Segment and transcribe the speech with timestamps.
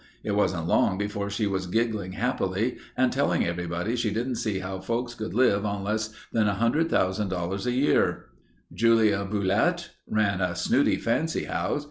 [0.23, 4.79] It wasn't long before she was giggling happily and telling everybody she didn't see how
[4.79, 8.25] folks could live on less than $100,000 a year."
[8.73, 9.89] "Julia Bulette?
[10.07, 11.79] Ran a snooty fancy house.